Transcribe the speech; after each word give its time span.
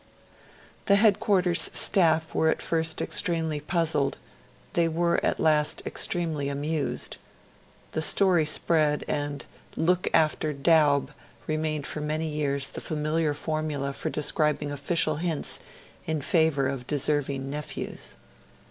The 0.87 0.95
Headquarters 0.95 1.69
Staff 1.73 2.33
were 2.33 2.49
at 2.49 2.59
first 2.59 3.03
extremely 3.03 3.59
puzzled; 3.59 4.17
they 4.73 4.87
were 4.87 5.23
at 5.23 5.39
last 5.39 5.83
extremely 5.85 6.49
amused. 6.49 7.17
The 7.91 8.01
story 8.01 8.43
spread; 8.43 9.05
and 9.07 9.45
'Look 9.75 10.07
after 10.11 10.53
Dowb' 10.53 11.11
remained 11.45 11.85
for 11.85 12.01
many 12.01 12.27
years 12.27 12.71
the 12.71 12.81
familiar 12.81 13.35
formula 13.35 13.93
for 13.93 14.09
describing 14.09 14.71
official 14.71 15.17
hints 15.17 15.59
in 16.07 16.21
favour 16.21 16.67
of 16.67 16.87
deserving 16.87 17.51
nephews. 17.51 18.15